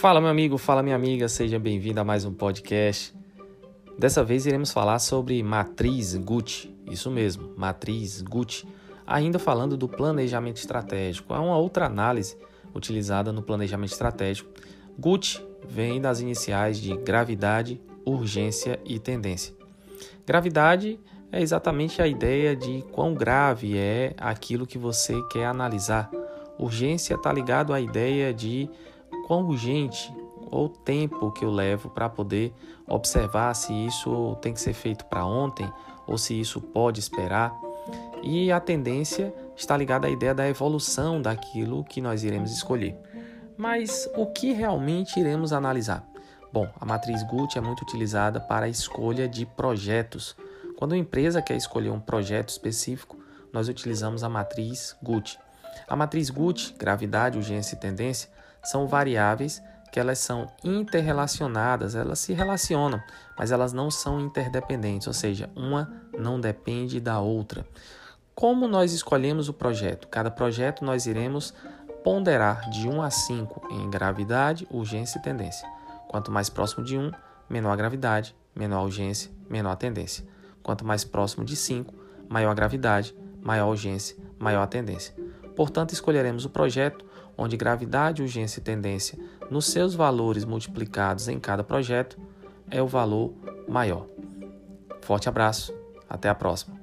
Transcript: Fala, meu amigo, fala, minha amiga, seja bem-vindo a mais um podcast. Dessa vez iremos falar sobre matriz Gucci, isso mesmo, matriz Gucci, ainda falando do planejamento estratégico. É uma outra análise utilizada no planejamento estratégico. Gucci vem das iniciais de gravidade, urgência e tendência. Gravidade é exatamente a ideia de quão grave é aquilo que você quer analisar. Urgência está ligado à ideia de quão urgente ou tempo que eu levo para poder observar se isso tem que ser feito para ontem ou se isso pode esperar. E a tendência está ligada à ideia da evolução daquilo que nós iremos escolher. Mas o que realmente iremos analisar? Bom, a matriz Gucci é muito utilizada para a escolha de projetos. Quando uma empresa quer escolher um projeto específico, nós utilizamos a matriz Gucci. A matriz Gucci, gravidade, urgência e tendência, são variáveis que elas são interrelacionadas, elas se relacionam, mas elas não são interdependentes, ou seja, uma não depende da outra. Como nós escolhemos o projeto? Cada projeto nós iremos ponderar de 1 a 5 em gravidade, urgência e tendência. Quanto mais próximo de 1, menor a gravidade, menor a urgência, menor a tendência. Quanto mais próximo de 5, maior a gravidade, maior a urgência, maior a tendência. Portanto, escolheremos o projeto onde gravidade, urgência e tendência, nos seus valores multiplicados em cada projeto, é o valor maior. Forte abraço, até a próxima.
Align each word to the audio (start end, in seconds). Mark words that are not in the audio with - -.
Fala, 0.00 0.18
meu 0.18 0.30
amigo, 0.30 0.56
fala, 0.56 0.82
minha 0.82 0.96
amiga, 0.96 1.28
seja 1.28 1.58
bem-vindo 1.58 2.00
a 2.00 2.04
mais 2.04 2.24
um 2.24 2.32
podcast. 2.32 3.14
Dessa 3.98 4.24
vez 4.24 4.46
iremos 4.46 4.72
falar 4.72 4.98
sobre 4.98 5.42
matriz 5.42 6.16
Gucci, 6.16 6.74
isso 6.90 7.10
mesmo, 7.10 7.52
matriz 7.54 8.22
Gucci, 8.22 8.66
ainda 9.06 9.38
falando 9.38 9.76
do 9.76 9.86
planejamento 9.86 10.56
estratégico. 10.56 11.34
É 11.34 11.38
uma 11.38 11.58
outra 11.58 11.84
análise 11.84 12.34
utilizada 12.74 13.30
no 13.30 13.42
planejamento 13.42 13.92
estratégico. 13.92 14.48
Gucci 14.98 15.44
vem 15.68 16.00
das 16.00 16.20
iniciais 16.22 16.80
de 16.80 16.96
gravidade, 16.96 17.78
urgência 18.02 18.80
e 18.86 18.98
tendência. 18.98 19.54
Gravidade 20.26 20.98
é 21.30 21.42
exatamente 21.42 22.00
a 22.00 22.08
ideia 22.08 22.56
de 22.56 22.82
quão 22.90 23.12
grave 23.12 23.76
é 23.76 24.14
aquilo 24.16 24.66
que 24.66 24.78
você 24.78 25.20
quer 25.30 25.44
analisar. 25.44 26.10
Urgência 26.58 27.16
está 27.16 27.30
ligado 27.30 27.74
à 27.74 27.78
ideia 27.78 28.32
de 28.32 28.66
quão 29.30 29.46
urgente 29.46 30.12
ou 30.50 30.68
tempo 30.68 31.30
que 31.30 31.44
eu 31.44 31.52
levo 31.52 31.88
para 31.88 32.08
poder 32.08 32.52
observar 32.84 33.54
se 33.54 33.72
isso 33.72 34.36
tem 34.42 34.52
que 34.52 34.60
ser 34.60 34.72
feito 34.72 35.04
para 35.04 35.24
ontem 35.24 35.72
ou 36.04 36.18
se 36.18 36.40
isso 36.40 36.60
pode 36.60 36.98
esperar. 36.98 37.54
E 38.24 38.50
a 38.50 38.58
tendência 38.58 39.32
está 39.56 39.76
ligada 39.76 40.08
à 40.08 40.10
ideia 40.10 40.34
da 40.34 40.48
evolução 40.48 41.22
daquilo 41.22 41.84
que 41.84 42.00
nós 42.00 42.24
iremos 42.24 42.50
escolher. 42.50 42.98
Mas 43.56 44.10
o 44.16 44.26
que 44.26 44.52
realmente 44.52 45.20
iremos 45.20 45.52
analisar? 45.52 46.04
Bom, 46.52 46.68
a 46.80 46.84
matriz 46.84 47.22
Gucci 47.22 47.56
é 47.56 47.60
muito 47.60 47.82
utilizada 47.82 48.40
para 48.40 48.66
a 48.66 48.68
escolha 48.68 49.28
de 49.28 49.46
projetos. 49.46 50.34
Quando 50.76 50.90
uma 50.90 50.98
empresa 50.98 51.40
quer 51.40 51.54
escolher 51.54 51.90
um 51.90 52.00
projeto 52.00 52.48
específico, 52.48 53.16
nós 53.52 53.68
utilizamos 53.68 54.24
a 54.24 54.28
matriz 54.28 54.96
Gucci. 55.00 55.38
A 55.86 55.94
matriz 55.94 56.30
Gucci, 56.30 56.74
gravidade, 56.76 57.38
urgência 57.38 57.76
e 57.76 57.78
tendência, 57.78 58.28
são 58.62 58.86
variáveis 58.86 59.62
que 59.90 59.98
elas 59.98 60.18
são 60.18 60.46
interrelacionadas, 60.62 61.94
elas 61.94 62.20
se 62.20 62.32
relacionam, 62.32 63.02
mas 63.36 63.50
elas 63.50 63.72
não 63.72 63.90
são 63.90 64.20
interdependentes, 64.20 65.06
ou 65.08 65.12
seja, 65.12 65.50
uma 65.56 65.92
não 66.16 66.40
depende 66.40 67.00
da 67.00 67.18
outra. 67.18 67.66
Como 68.34 68.68
nós 68.68 68.92
escolhemos 68.92 69.48
o 69.48 69.52
projeto? 69.52 70.08
Cada 70.08 70.30
projeto 70.30 70.84
nós 70.84 71.06
iremos 71.06 71.52
ponderar 72.04 72.70
de 72.70 72.88
1 72.88 73.02
a 73.02 73.10
5 73.10 73.68
em 73.70 73.90
gravidade, 73.90 74.66
urgência 74.70 75.18
e 75.18 75.22
tendência. 75.22 75.68
Quanto 76.08 76.30
mais 76.30 76.48
próximo 76.48 76.84
de 76.84 76.96
1, 76.96 77.10
menor 77.48 77.72
a 77.72 77.76
gravidade, 77.76 78.34
menor 78.54 78.78
a 78.78 78.82
urgência, 78.82 79.30
menor 79.48 79.72
a 79.72 79.76
tendência. 79.76 80.24
Quanto 80.62 80.84
mais 80.84 81.04
próximo 81.04 81.44
de 81.44 81.56
5, 81.56 81.92
maior 82.28 82.50
a 82.50 82.54
gravidade, 82.54 83.14
maior 83.42 83.64
a 83.64 83.68
urgência, 83.68 84.16
maior 84.38 84.62
a 84.62 84.66
tendência. 84.66 85.14
Portanto, 85.54 85.92
escolheremos 85.92 86.44
o 86.44 86.50
projeto 86.50 87.04
onde 87.40 87.56
gravidade, 87.56 88.20
urgência 88.20 88.60
e 88.60 88.62
tendência, 88.62 89.18
nos 89.50 89.66
seus 89.66 89.94
valores 89.94 90.44
multiplicados 90.44 91.26
em 91.26 91.40
cada 91.40 91.64
projeto, 91.64 92.18
é 92.70 92.82
o 92.82 92.86
valor 92.86 93.32
maior. 93.66 94.06
Forte 95.00 95.26
abraço, 95.26 95.74
até 96.06 96.28
a 96.28 96.34
próxima. 96.34 96.79